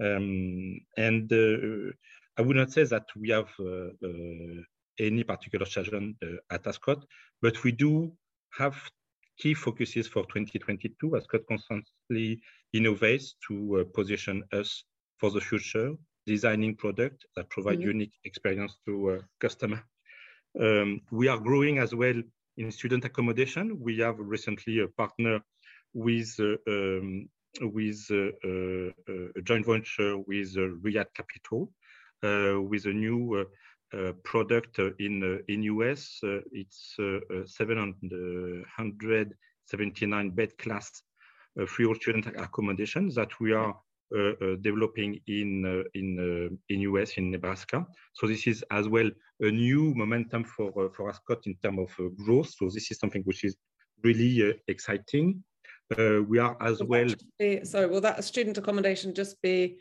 Um, 0.00 0.80
and 0.96 1.30
I 2.38 2.42
would 2.42 2.56
not 2.56 2.72
say 2.72 2.84
that 2.84 3.06
we 3.14 3.30
have 3.30 3.50
any 4.98 5.24
particular 5.24 5.66
challenge 5.66 6.16
at 6.50 6.66
Ascott, 6.66 7.02
but 7.40 7.62
we 7.64 7.72
do 7.72 8.12
have 8.58 8.76
key 9.38 9.54
focuses 9.54 10.06
for 10.06 10.22
2022 10.24 11.16
Ascott 11.16 11.46
constantly 11.48 12.40
innovates 12.74 13.34
to 13.48 13.80
uh, 13.80 13.84
position 13.94 14.44
us 14.52 14.84
for 15.18 15.30
the 15.30 15.40
future, 15.40 15.94
designing 16.26 16.76
products 16.76 17.24
that 17.36 17.48
provide 17.50 17.78
mm 17.78 17.84
-hmm. 17.84 17.94
unique 17.94 18.16
experience 18.24 18.74
to 18.86 18.92
uh, 19.10 19.22
customer. 19.44 19.80
Um, 20.64 21.00
we 21.10 21.28
are 21.32 21.40
growing 21.48 21.78
as 21.78 21.92
well 21.92 22.18
in 22.56 22.70
student 22.70 23.04
accommodation. 23.04 23.78
We 23.80 23.98
have 23.98 24.18
recently 24.18 24.78
a 24.80 24.88
partner 24.88 25.42
with 25.94 26.34
uh, 26.40 26.56
um, 26.66 27.28
with 27.60 28.06
uh, 28.10 28.32
uh, 28.44 28.90
a 29.36 29.42
joint 29.42 29.66
venture 29.66 30.16
with 30.18 30.56
Riyadh 30.56 31.12
Capital 31.14 31.70
with 32.22 32.86
a 32.86 32.92
new 32.92 33.46
product 34.24 34.78
in 34.78 35.42
in 35.48 35.62
US. 35.64 36.20
it's 36.52 36.96
779 37.46 40.30
bed 40.30 40.56
class 40.58 41.02
free 41.66 41.94
student 41.94 42.26
accommodation 42.28 43.08
that 43.14 43.38
we 43.40 43.52
are 43.52 43.70
uh, 43.70 43.74
uh, 43.74 43.76
Uh, 44.14 44.32
uh, 44.44 44.56
developing 44.60 45.18
in 45.26 45.64
uh, 45.64 45.88
in 45.94 46.18
uh, 46.18 46.54
in 46.68 46.80
US 46.80 47.12
in 47.16 47.30
Nebraska. 47.30 47.86
So 48.12 48.26
this 48.26 48.46
is 48.46 48.62
as 48.70 48.86
well 48.86 49.08
a 49.40 49.50
new 49.50 49.94
momentum 49.94 50.44
for 50.44 50.90
for 50.94 51.08
Ascott 51.08 51.46
in 51.46 51.54
terms 51.62 51.78
of 51.98 52.16
growth. 52.18 52.52
So 52.54 52.68
this 52.68 52.90
is 52.90 52.98
something 52.98 53.22
which 53.22 53.42
is 53.42 53.56
really 54.04 54.54
exciting. 54.68 55.42
we 56.28 56.38
are 56.38 56.56
as 56.60 56.80
will 56.80 56.88
well. 56.88 57.08
Be, 57.38 57.64
sorry, 57.64 57.86
will 57.86 58.02
that 58.02 58.22
student 58.22 58.58
accommodation 58.58 59.14
just 59.14 59.40
be? 59.40 59.78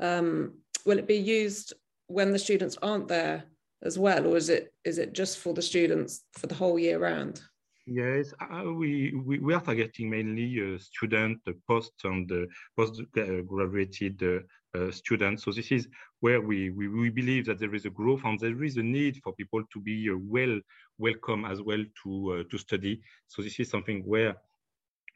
Um, 0.00 0.54
will 0.84 0.98
it 0.98 1.06
be 1.06 1.18
used 1.18 1.72
when 2.08 2.32
the 2.32 2.38
students 2.38 2.76
aren't 2.82 3.06
there 3.06 3.44
as 3.84 3.96
well, 3.96 4.26
or 4.26 4.36
is 4.36 4.48
it 4.48 4.72
is 4.84 4.98
it 4.98 5.12
just 5.12 5.38
for 5.38 5.54
the 5.54 5.62
students 5.62 6.24
for 6.32 6.48
the 6.48 6.56
whole 6.56 6.80
year 6.80 6.98
round? 6.98 7.42
Yes, 7.90 8.34
uh, 8.38 8.70
we, 8.70 9.14
we, 9.24 9.38
we 9.38 9.54
are 9.54 9.62
targeting 9.62 10.10
mainly 10.10 10.74
uh, 10.74 10.78
student, 10.78 11.40
uh, 11.46 11.52
post 11.66 11.92
and 12.04 12.30
uh, 12.30 12.44
post-graduated 12.76 14.22
uh, 14.22 14.78
uh, 14.78 14.90
students. 14.90 15.44
So 15.44 15.52
this 15.52 15.72
is 15.72 15.88
where 16.20 16.42
we, 16.42 16.68
we, 16.68 16.88
we 16.88 17.08
believe 17.08 17.46
that 17.46 17.58
there 17.58 17.74
is 17.74 17.86
a 17.86 17.90
growth 17.90 18.20
and 18.26 18.38
there 18.38 18.62
is 18.62 18.76
a 18.76 18.82
need 18.82 19.22
for 19.24 19.32
people 19.32 19.62
to 19.72 19.80
be 19.80 20.10
well 20.10 20.60
welcome 20.98 21.46
as 21.46 21.62
well 21.62 21.82
to 22.02 22.44
to 22.50 22.58
study. 22.58 23.00
So 23.26 23.40
this 23.40 23.58
is 23.58 23.70
something 23.70 24.02
where 24.04 24.36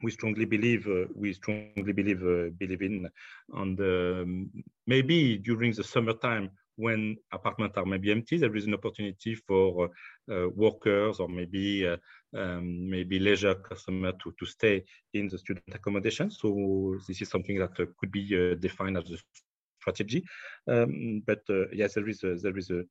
we 0.01 0.09
strongly 0.09 0.45
believe 0.45 0.87
we 1.13 1.33
strongly 1.33 1.93
believe 1.93 2.21
believe 2.57 2.81
in. 2.81 3.07
And 3.53 3.79
um, 3.79 4.49
maybe 4.87 5.37
during 5.37 5.73
the 5.73 5.83
summertime 5.83 6.49
when 6.75 7.17
apartments 7.31 7.77
are 7.77 7.85
maybe 7.85 8.11
empty, 8.11 8.37
there 8.37 8.55
is 8.55 8.65
an 8.65 8.73
opportunity 8.73 9.35
for 9.35 9.89
uh, 10.31 10.49
workers 10.49 11.19
or 11.19 11.27
maybe 11.29 11.87
uh, 11.87 11.97
um, 12.35 12.89
maybe 12.89 13.19
leisure 13.19 13.55
customer 13.55 14.11
to, 14.23 14.33
to 14.39 14.45
stay 14.45 14.83
in 15.13 15.27
the 15.27 15.37
student 15.37 15.65
accommodation. 15.73 16.31
So 16.31 16.97
this 17.07 17.21
is 17.21 17.29
something 17.29 17.59
that 17.59 17.79
uh, 17.79 17.85
could 17.97 18.11
be 18.11 18.25
uh, 18.33 18.55
defined 18.55 18.97
as 18.97 19.11
a 19.11 19.17
strategy. 19.79 20.23
Um, 20.67 21.23
but 21.25 21.41
uh, 21.49 21.67
yes, 21.73 21.93
there 21.93 22.07
is 22.07 22.23
a, 22.23 22.35
there 22.35 22.57
is 22.57 22.69
a 22.69 22.83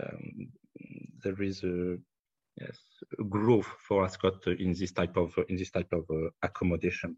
um, 0.00 0.48
there 1.22 1.42
is 1.42 1.62
a 1.64 1.96
yes 2.60 2.78
growth 3.28 3.68
for 3.86 4.04
Ascott 4.04 4.46
in 4.46 4.72
this 4.72 4.92
type 4.92 5.16
of 5.16 5.34
in 5.48 5.56
this 5.56 5.70
type 5.70 5.92
of 5.92 6.04
accommodation. 6.42 7.16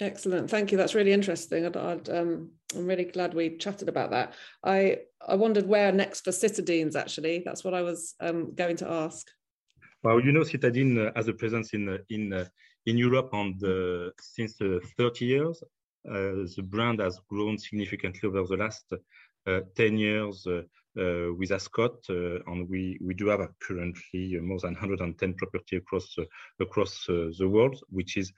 Excellent, 0.00 0.48
thank 0.48 0.72
you. 0.72 0.78
That's 0.78 0.94
really 0.94 1.12
interesting. 1.12 1.66
I'd, 1.66 1.76
I'd, 1.76 2.08
um, 2.08 2.52
I'm 2.74 2.86
really 2.86 3.04
glad 3.04 3.34
we 3.34 3.58
chatted 3.58 3.88
about 3.88 4.10
that. 4.12 4.32
I 4.64 5.00
I 5.26 5.34
wondered 5.34 5.66
where 5.66 5.92
next 5.92 6.22
for 6.24 6.30
Citadines. 6.30 6.96
Actually, 6.96 7.42
that's 7.44 7.64
what 7.64 7.74
I 7.74 7.82
was 7.82 8.14
um, 8.20 8.54
going 8.54 8.76
to 8.76 8.90
ask. 8.90 9.30
Well, 10.02 10.20
you 10.20 10.32
know, 10.32 10.40
Citadine 10.40 11.08
uh, 11.08 11.12
has 11.14 11.28
a 11.28 11.34
presence 11.34 11.74
in 11.74 11.88
uh, 11.88 11.98
in 12.08 12.32
uh, 12.32 12.46
in 12.86 12.96
Europe 12.96 13.34
on 13.34 13.56
the 13.58 14.12
since 14.20 14.56
30 14.56 15.24
years. 15.26 15.62
the 16.04 16.62
brand 16.64 17.00
has 17.00 17.20
grown 17.28 17.58
significantly 17.58 18.26
over 18.28 18.44
the 18.44 18.56
last 18.56 18.92
10 19.76 19.98
years. 19.98 20.46
Uh, 20.98 21.32
with 21.38 21.52
Ascott, 21.52 22.10
uh, 22.10 22.42
and 22.50 22.68
we 22.68 22.98
we 23.00 23.14
do 23.14 23.28
have 23.28 23.46
currently 23.60 24.40
more 24.40 24.58
than 24.58 24.74
110 24.74 25.34
property 25.34 25.76
across 25.76 26.18
uh, 26.18 26.24
across 26.58 27.06
the 27.06 27.48
world, 27.48 27.80
which 27.90 28.16
is 28.16 28.32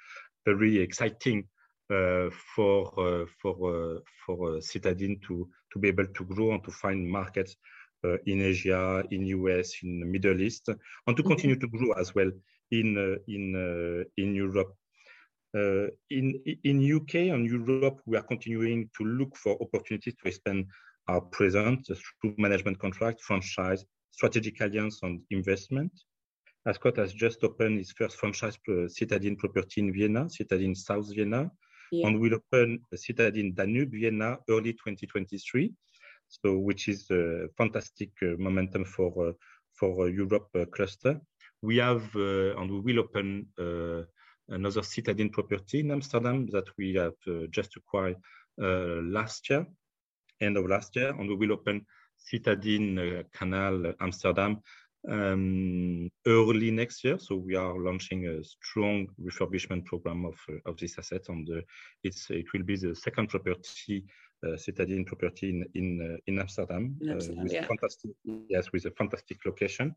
very 0.45 0.79
exciting 0.79 1.49
uh, 1.91 2.29
for 2.55 2.93
uh, 2.99 3.27
for 3.41 3.55
uh, 3.97 4.01
for 4.27 4.61
Citadine 4.61 5.21
to 5.23 5.49
to 5.73 5.79
be 5.79 5.89
able 5.89 6.07
to 6.07 6.25
grow 6.25 6.53
and 6.53 6.63
to 6.65 6.71
find 6.71 7.09
markets 7.09 7.57
in 8.27 8.43
Asia, 8.43 9.05
in 9.11 9.27
US, 9.27 9.73
in 9.83 10.01
the 10.01 10.07
Middle 10.07 10.41
East, 10.41 10.69
and 10.69 10.79
to 11.17 11.23
mm-hmm. 11.23 11.29
continue 11.29 11.57
to 11.57 11.69
grow 11.69 11.93
as 11.93 12.15
well 12.15 12.31
in 12.71 13.19
in 13.29 14.05
in 14.17 14.35
Europe. 14.35 14.75
Uh, 15.55 15.89
in 16.11 16.41
in 16.65 16.77
UK 16.97 17.15
and 17.35 17.45
Europe, 17.47 18.01
we 18.07 18.17
are 18.17 18.23
continuing 18.23 18.89
to 18.97 19.05
look 19.05 19.37
for 19.37 19.59
opportunities 19.61 20.15
to 20.15 20.29
expand 20.29 20.65
our 21.09 21.21
presence 21.21 21.91
through 22.21 22.35
management 22.39 22.79
contract, 22.79 23.21
franchise, 23.21 23.85
strategic 24.11 24.61
alliance, 24.61 25.01
and 25.03 25.21
investment. 25.31 25.93
Ascott 26.67 26.97
has 26.97 27.13
just 27.13 27.43
opened 27.43 27.81
its 27.81 27.93
first 27.93 28.17
franchise 28.17 28.57
uh, 28.69 28.87
Citadine 28.89 29.37
property 29.37 29.81
in 29.81 29.93
Vienna, 29.93 30.27
Citadine 30.27 30.77
South 30.77 31.13
Vienna, 31.15 31.51
yeah. 31.91 32.07
and 32.07 32.21
will 32.21 32.35
open 32.35 32.81
Citadine 32.95 33.55
Danube 33.55 33.91
Vienna 33.91 34.39
early 34.49 34.73
2023. 34.73 35.73
So, 36.41 36.57
which 36.57 36.89
is 36.89 37.11
a 37.11 37.49
fantastic 37.59 38.11
uh, 38.23 38.37
momentum 38.39 38.85
for 38.85 39.29
uh, 39.29 39.33
for 39.79 40.07
uh, 40.07 40.07
Europe 40.07 40.49
uh, 40.55 40.65
cluster. 40.65 41.21
We 41.61 41.77
have 41.77 42.05
uh, 42.17 42.57
and 42.59 42.71
we 42.71 42.81
will 42.81 43.01
open 43.01 43.49
another 44.49 44.83
Citadine 44.83 45.31
property 45.31 45.81
in 45.81 45.91
Amsterdam 45.91 46.47
that 46.53 46.69
we 46.79 46.95
have 46.95 47.19
just 47.51 47.77
acquired 47.77 48.17
last 48.59 49.49
year, 49.51 49.67
end 50.41 50.57
of 50.57 50.67
last 50.67 50.97
year, 50.97 51.11
and 51.11 51.29
we 51.29 51.37
will 51.37 51.53
open 51.53 51.87
Citadine 52.19 53.25
Canal 53.33 53.95
Amsterdam 54.01 54.61
um, 55.09 56.11
early 56.27 56.71
next 56.71 57.05
year. 57.05 57.19
So 57.19 57.37
we 57.37 57.55
are 57.57 57.79
launching 57.79 58.27
a 58.27 58.43
strong 58.45 59.09
refurbishment 59.21 59.85
program 59.85 60.25
of, 60.25 60.35
uh, 60.49 60.71
of 60.71 60.77
this 60.79 60.99
asset. 60.99 61.23
And 61.29 61.49
uh, 61.51 61.61
it's, 62.03 62.31
it 62.31 62.47
will 62.53 62.63
be 62.63 62.77
the 62.77 62.95
second 62.95 63.29
property, 63.29 64.05
uh, 64.47 64.57
citadine 64.57 65.07
property 65.07 65.51
in, 65.51 65.65
in, 65.75 66.15
uh, 66.15 66.17
in 66.27 66.39
Amsterdam, 66.39 66.97
in 67.01 67.11
Amsterdam 67.11 67.45
with, 67.45 67.53
yeah. 67.53 67.67
fantastic, 67.67 68.11
yes, 68.49 68.73
with 68.73 68.85
a 68.87 68.91
fantastic 68.93 69.39
location. 69.45 69.95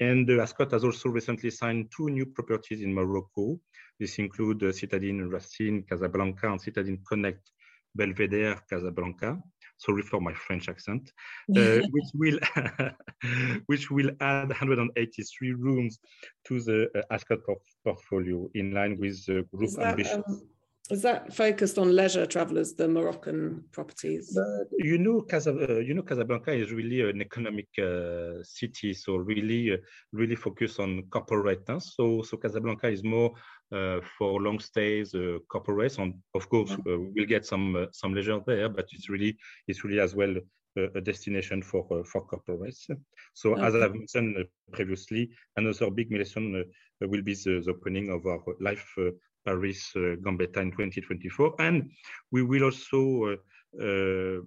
And 0.00 0.30
uh, 0.30 0.42
Ascott 0.42 0.72
has 0.72 0.84
also 0.84 1.08
recently 1.08 1.50
signed 1.50 1.90
two 1.94 2.08
new 2.08 2.26
properties 2.26 2.82
in 2.82 2.94
Morocco. 2.94 3.58
This 3.98 4.18
include 4.18 4.62
uh, 4.62 4.66
Citadine 4.66 5.30
Racine, 5.30 5.82
Casablanca, 5.82 6.50
and 6.50 6.60
Citadine 6.60 7.04
Connect, 7.04 7.50
Belvedere, 7.94 8.60
Casablanca 8.70 9.42
sorry 9.78 10.02
for 10.02 10.20
my 10.20 10.34
French 10.34 10.68
accent, 10.68 11.10
uh, 11.56 11.80
which 11.90 12.10
will 12.14 12.38
which 13.66 13.90
will 13.90 14.10
add 14.20 14.48
183 14.48 15.52
rooms 15.52 15.98
to 16.46 16.60
the 16.60 16.88
uh, 16.94 17.14
Ascott 17.14 17.40
portfolio 17.84 18.48
in 18.54 18.72
line 18.72 18.98
with 18.98 19.24
the 19.26 19.46
group 19.54 19.70
that, 19.76 19.90
ambitions. 19.90 20.24
Um, 20.28 20.42
is 20.90 21.02
that 21.02 21.34
focused 21.34 21.76
on 21.76 21.94
leisure 21.94 22.24
travelers, 22.24 22.72
the 22.72 22.88
Moroccan 22.88 23.64
properties? 23.72 24.32
But 24.34 24.68
you 24.78 24.96
know, 24.96 25.20
Casa, 25.20 25.50
uh, 25.50 25.80
you 25.80 25.92
know, 25.92 26.02
Casablanca 26.02 26.50
is 26.52 26.72
really 26.72 27.02
an 27.08 27.20
economic 27.20 27.68
uh, 27.78 28.42
city, 28.42 28.94
so 28.94 29.16
really, 29.16 29.72
uh, 29.72 29.76
really 30.12 30.34
focused 30.34 30.80
on 30.80 31.02
corporate. 31.10 31.64
Huh? 31.66 31.80
So, 31.80 32.22
so 32.22 32.38
Casablanca 32.38 32.88
is 32.88 33.04
more 33.04 33.32
uh, 33.32 33.34
for 33.70 34.40
long 34.40 34.58
stays, 34.58 35.14
uh, 35.14 35.38
corporates, 35.52 35.98
and 35.98 36.14
of 36.34 36.48
course, 36.48 36.72
uh, 36.72 36.98
we'll 37.14 37.26
get 37.26 37.44
some 37.46 37.86
some 37.92 38.14
leisure 38.14 38.40
there, 38.46 38.68
but 38.68 38.86
it's 38.92 39.08
really, 39.08 39.36
it's 39.66 39.84
really 39.84 40.00
as 40.00 40.14
well 40.14 40.34
a 40.76 41.00
destination 41.00 41.62
for 41.62 42.04
for 42.04 42.26
corporates. 42.26 42.88
So, 43.34 43.52
okay. 43.52 43.62
as 43.66 43.74
I've 43.74 43.94
mentioned 43.94 44.36
previously, 44.72 45.30
another 45.56 45.90
big 45.90 46.10
milestone 46.10 46.64
will 47.00 47.22
be 47.22 47.34
the, 47.34 47.62
the, 47.64 47.70
opening 47.70 48.10
of 48.10 48.26
our 48.26 48.42
lyf 48.60 49.12
Paris 49.48 49.92
uh, 49.96 50.16
Gambetta 50.22 50.60
in 50.60 50.70
2024. 50.70 51.54
And 51.58 51.90
we 52.30 52.42
will 52.42 52.64
also 52.64 53.36
uh, 53.80 53.82
uh, 53.82 54.40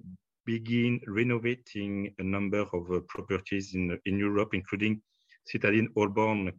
begin 0.45 0.99
renovating 1.07 2.13
a 2.19 2.23
number 2.23 2.65
of 2.73 3.07
properties 3.07 3.73
in, 3.73 3.97
in 4.05 4.17
Europe, 4.17 4.53
including 4.53 5.01
Citadine 5.51 5.87
Holborn 5.95 6.51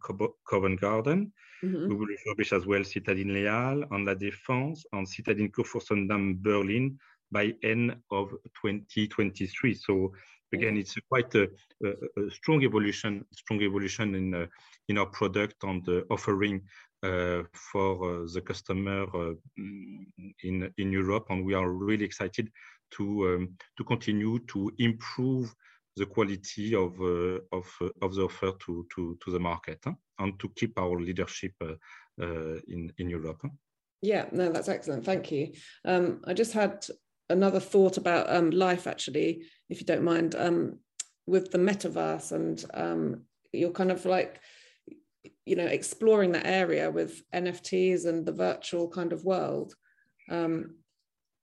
Covent 0.49 0.81
Garden. 0.81 1.33
Mm-hmm. 1.65 1.89
We 1.89 1.95
will 1.95 2.07
refurbish 2.07 2.53
as 2.57 2.67
well 2.67 2.81
Citadine 2.81 3.33
Leal 3.33 3.85
and 3.91 4.05
La 4.05 4.15
Défense 4.15 4.85
and 4.93 5.07
Citadine 5.07 5.51
Kurfürstendamm 5.51 6.43
Berlin 6.43 6.99
by 7.31 7.55
end 7.63 7.97
of 8.11 8.31
2023. 8.61 9.75
So 9.75 10.13
again, 10.53 10.77
it's 10.77 10.97
quite 11.09 11.35
a, 11.35 11.49
a, 11.85 11.91
a 12.21 12.31
strong 12.31 12.63
evolution, 12.63 13.25
strong 13.33 13.63
evolution 13.63 14.15
in 14.15 14.35
uh, 14.35 14.47
in 14.89 14.99
our 14.99 15.07
product 15.07 15.57
and 15.63 15.85
the 15.85 16.05
offering 16.11 16.63
uh, 17.03 17.43
for 17.53 18.23
uh, 18.23 18.27
the 18.33 18.41
customer 18.41 19.07
uh, 19.15 19.35
in 19.57 20.73
in 20.77 20.93
Europe, 20.93 21.27
and 21.31 21.45
we 21.45 21.55
are 21.55 21.71
really 21.71 22.05
excited 22.05 22.51
to 22.93 23.05
um, 23.29 23.57
to 23.77 23.85
continue 23.85 24.39
to 24.41 24.71
improve 24.79 25.55
the 25.97 26.07
quality 26.07 26.75
of 26.75 26.99
uh, 27.01 27.39
of 27.53 27.67
of 28.01 28.15
the 28.15 28.23
offer 28.23 28.53
to 28.65 28.87
to 28.95 29.19
to 29.25 29.31
the 29.31 29.41
market 29.41 29.79
huh? 29.85 29.93
and 30.19 30.39
to 30.41 30.49
keep 30.51 30.79
our 30.79 31.01
leadership 31.01 31.55
in 32.69 32.93
in 32.99 33.11
Europe. 33.11 33.43
Yeah, 34.01 34.27
no, 34.33 34.51
that's 34.51 34.69
excellent. 34.69 35.05
Thank 35.05 35.31
you. 35.31 35.53
Um, 35.85 36.23
I 36.27 36.35
just 36.35 36.53
had 36.53 36.87
another 37.31 37.61
thought 37.61 37.99
about 37.99 38.35
um, 38.35 38.51
lyf, 38.51 38.87
actually, 38.87 39.45
if 39.69 39.81
you 39.81 39.87
don't 39.87 40.03
mind, 40.03 40.35
um, 40.35 40.81
with 41.27 41.53
the 41.53 41.59
metaverse, 41.59 42.33
and 42.33 42.65
um, 42.75 43.23
you're 43.53 43.71
kind 43.71 43.93
of 43.93 44.05
like 44.05 44.41
you 45.45 45.57
know 45.57 45.67
exploring 45.67 46.33
that 46.33 46.47
area 46.47 46.91
with 46.91 47.23
nfts 47.33 48.07
and 48.07 48.27
the 48.27 48.33
virtual 48.33 48.89
kind 48.89 49.13
of 49.13 49.25
world 49.25 49.75
um, 50.31 50.77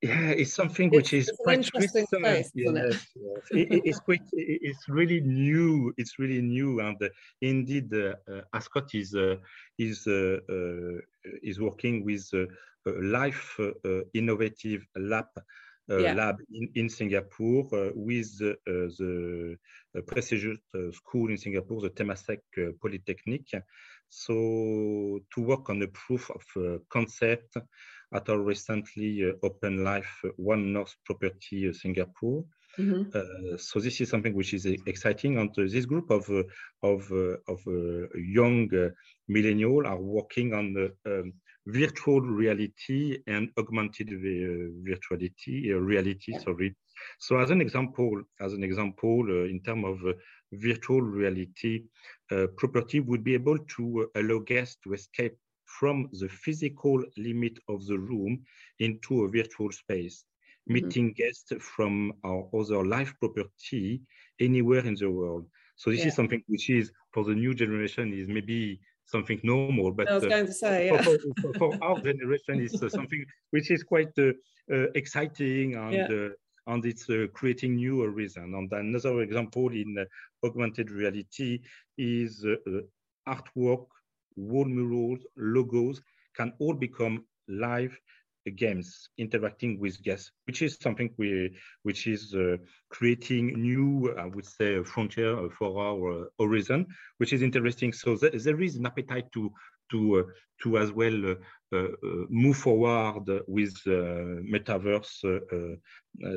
yeah 0.02 0.30
it's 0.30 0.54
something 0.54 0.90
which 0.90 1.14
is 1.14 1.32
quite 1.44 1.58
interesting 1.58 2.06
space, 2.06 2.52
yes, 2.56 3.06
it? 3.52 3.72
it, 3.72 3.82
it's 3.86 4.00
quite 4.08 4.22
it's 4.32 4.88
really 4.88 5.20
new 5.22 5.94
it's 5.98 6.18
really 6.20 6.42
new 6.42 6.80
and 6.80 6.98
uh, 7.02 7.10
indeed 7.42 7.94
uh, 7.94 8.16
uh, 8.32 8.42
Ascott 8.54 8.94
is 8.96 9.14
uh, 9.14 9.36
is 9.78 10.08
uh, 10.08 10.38
uh, 10.50 11.00
is 11.44 11.60
working 11.60 12.06
with 12.06 12.32
lyf 12.88 13.74
innovative 14.14 14.86
lab 14.96 15.28
yeah. 15.90 16.14
lab 16.14 16.38
in, 16.52 16.70
in 16.76 16.90
Singapore 16.90 17.68
with 17.96 18.38
the 18.38 19.58
prestigious 20.06 20.60
school 20.92 21.30
in 21.30 21.38
Singapore, 21.38 21.82
the 21.82 21.90
Temasek 21.90 22.42
Polytechnic. 22.80 23.48
So 24.10 25.20
to 25.34 25.42
work 25.42 25.70
on 25.70 25.80
the 25.80 25.88
proof 25.88 26.30
of 26.32 26.44
uh, 26.58 26.78
concept 26.90 27.58
at 28.14 28.30
our 28.30 28.40
recently 28.40 29.30
uh, 29.30 29.46
open 29.46 29.80
lyf 29.80 30.06
uh, 30.26 30.30
One 30.38 30.74
North 30.74 30.96
property 31.06 31.72
Singapore. 31.74 32.44
Mm-hmm. 32.78 33.10
Uh, 33.14 33.58
so 33.58 33.80
this 33.80 34.00
is 34.02 34.10
something 34.10 34.34
which 34.34 34.54
is 34.54 34.66
exciting, 34.66 35.38
and 35.38 35.50
uh, 35.58 35.64
this 35.68 35.86
group 35.86 36.10
of 36.12 36.30
uh, 36.30 36.44
of 36.84 37.12
of 37.48 37.60
young 38.16 38.70
millennials 39.30 39.86
are 39.86 40.00
working 40.00 40.54
on 40.54 40.92
um, 41.06 41.34
virtual 41.66 42.22
reality 42.22 43.20
and 43.28 43.50
augmented 43.58 44.10
virtuality 44.10 45.74
reality. 45.80 46.38
Sorry. 46.40 46.76
So 47.20 47.38
as 47.38 47.50
an 47.50 47.62
example, 47.62 48.22
as 48.40 48.54
an 48.54 48.64
example, 48.64 49.46
in 49.46 49.62
terms 49.62 49.86
of 49.86 50.16
virtual 50.54 51.02
reality, 51.02 51.84
uh, 52.32 52.48
property 52.58 53.00
would 53.00 53.24
be 53.24 53.34
able 53.34 53.58
to 53.76 54.10
uh, 54.16 54.20
allow 54.20 54.40
guests 54.40 54.78
to 54.84 54.94
escape 54.94 55.36
from 55.66 56.10
the 56.14 56.28
physical 56.28 57.04
limit 57.18 57.58
of 57.68 57.86
the 57.86 57.98
room 57.98 58.42
into 58.80 59.24
a 59.24 59.30
virtual 59.30 59.72
space, 59.72 60.24
mm-hmm. 60.24 60.74
meeting 60.74 61.14
guests 61.14 61.52
from 61.60 62.12
our 62.24 62.48
other 62.54 62.86
live 62.86 63.14
property 63.20 64.02
anywhere 64.40 64.86
in 64.86 64.96
the 64.96 65.10
world. 65.10 65.46
So 65.76 65.92
this 65.92 66.02
yeah. 66.02 66.08
is 66.08 66.16
something 66.16 66.44
which 66.48 66.70
is 66.70 66.92
for 67.14 67.24
the 67.24 67.36
new 67.36 67.54
generation 67.54 68.14
is 68.14 68.28
maybe 68.28 68.82
something 69.06 69.40
normal, 69.44 69.92
but 69.92 70.10
I 70.10 70.16
was 70.16 70.24
uh, 70.26 70.30
going 70.30 70.46
to 70.46 70.54
say, 70.54 70.88
yeah. 70.88 71.02
for, 71.02 71.18
for, 71.42 71.54
for, 71.54 71.84
our 71.84 72.00
generation, 72.02 72.62
is 72.62 72.82
uh, 72.82 72.90
something 72.90 73.26
which 73.52 73.72
is 73.72 73.84
quite 73.84 74.12
uh, 74.20 74.32
uh 74.72 74.88
exciting 74.94 75.76
and 75.82 75.94
yeah 75.94 76.30
and 76.70 76.86
it's 76.86 77.10
uh, 77.10 77.28
creating 77.34 77.76
new 77.76 78.02
horizon. 78.02 78.54
And 78.56 78.72
another 78.72 79.22
example 79.22 79.70
in 79.72 79.98
uh, 80.00 80.06
augmented 80.46 80.92
reality 80.92 81.62
is 81.98 82.46
uh, 82.46 82.82
artwork, 83.28 83.86
wall 84.36 84.66
murals, 84.66 85.20
logos 85.36 86.02
can 86.36 86.54
all 86.60 86.74
become 86.74 87.26
live 87.48 87.96
games 88.56 89.10
interacting 89.18 89.80
with 89.80 90.02
guests, 90.02 90.32
which 90.48 90.62
is 90.62 90.78
something 90.82 91.10
we, 91.18 91.56
which 91.84 92.08
is 92.08 92.34
uh, 92.34 92.58
creating 92.90 93.62
new, 93.62 94.14
I 94.18 94.26
would 94.26 94.46
say, 94.46 94.84
frontier 94.84 95.50
for 95.58 95.70
our 95.82 96.22
uh, 96.22 96.26
horizon, 96.40 96.88
which 97.18 97.34
is 97.34 97.42
interesting. 97.42 97.92
So 97.94 98.16
th 98.16 98.44
there 98.46 98.62
is 98.62 98.76
an 98.76 98.86
appetite 98.86 99.30
to 99.34 99.52
to 99.92 100.20
uh, 100.20 100.24
to 100.64 100.78
as 100.78 100.92
well 100.92 101.32
uh, 101.32 101.78
uh, 101.78 101.88
move 102.30 102.58
forward 102.58 103.30
with 103.48 103.76
metaverse. 103.86 105.22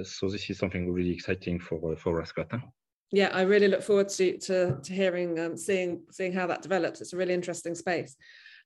so 0.04 0.28
this 0.28 0.50
is 0.50 0.58
something 0.58 0.92
really 0.92 1.12
exciting 1.12 1.58
for 1.60 1.96
for. 1.96 2.24
Huh? 2.36 2.58
Yeah, 3.10 3.28
I 3.32 3.42
really 3.42 3.68
look 3.68 3.82
forward 3.82 4.08
to 4.10 4.38
to, 4.38 4.78
to 4.82 4.92
hearing, 4.92 5.38
um, 5.38 5.56
seeing 5.56 6.02
seeing 6.10 6.32
how 6.32 6.46
that 6.46 6.62
develops. 6.62 7.00
It's 7.00 7.12
a 7.12 7.16
really 7.16 7.34
interesting 7.34 7.74
space. 7.74 8.16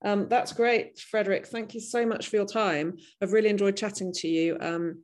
Um, 0.05 0.29
that's 0.29 0.53
great, 0.53 0.99
Frederick. 0.99 1.47
Thank 1.47 1.75
you 1.75 1.81
so 1.81 2.07
much 2.07 2.29
for 2.29 2.37
your 2.37 2.47
time. 2.47 2.99
I've 3.21 3.33
really 3.33 3.49
enjoyed 3.49 3.77
chatting 3.77 4.13
to 4.15 4.29
you. 4.29 4.57
Um, 4.61 5.03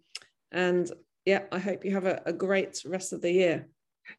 and 0.52 0.90
yeah, 1.24 1.42
I 1.50 1.58
hope 1.58 1.84
you 1.84 1.92
have 1.92 2.06
a, 2.06 2.20
a, 2.26 2.32
great 2.32 2.82
rest 2.84 3.12
of 3.12 3.22
the 3.22 3.30
year. 3.30 3.68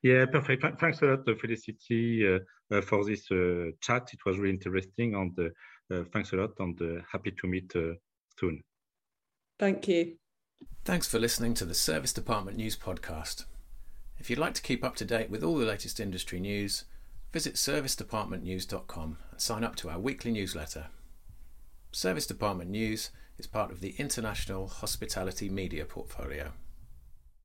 Yeah, 0.01 0.25
perfect. 0.25 0.79
Thanks 0.79 1.01
a 1.01 1.05
lot, 1.05 1.39
Felicity, 1.39 2.27
uh, 2.27 2.39
uh, 2.71 2.81
for 2.81 3.03
this 3.05 3.29
uh, 3.31 3.71
chat. 3.81 4.09
It 4.13 4.19
was 4.25 4.37
really 4.37 4.55
interesting, 4.55 5.15
and 5.15 5.37
uh, 5.39 6.03
thanks 6.11 6.33
a 6.33 6.37
lot, 6.37 6.51
and 6.59 7.03
happy 7.11 7.31
to 7.31 7.47
meet 7.47 7.71
soon. 8.39 8.61
Thank 9.59 9.87
you. 9.87 10.15
Thanks 10.85 11.07
for 11.07 11.19
listening 11.19 11.53
to 11.55 11.65
the 11.65 11.73
Serviced 11.73 12.17
Apartment 12.17 12.57
News 12.57 12.75
Podcast. 12.75 13.45
If 14.17 14.29
you'd 14.29 14.39
like 14.39 14.53
to 14.55 14.61
keep 14.61 14.83
up 14.83 14.95
to 14.97 15.05
date 15.05 15.29
with 15.29 15.43
all 15.43 15.57
the 15.57 15.65
latest 15.65 15.99
industry 15.99 16.39
news, 16.39 16.85
visit 17.31 17.55
servicedapartmentnews.com 17.55 19.17
and 19.31 19.41
sign 19.41 19.63
up 19.63 19.75
to 19.77 19.89
our 19.89 19.99
weekly 19.99 20.31
newsletter. 20.31 20.87
Serviced 21.91 22.31
Apartment 22.31 22.69
News 22.69 23.11
is 23.37 23.47
part 23.47 23.71
of 23.71 23.79
the 23.79 23.95
International 23.97 24.67
Hospitality 24.67 25.49
Media 25.49 25.85
portfolio. 25.85 26.51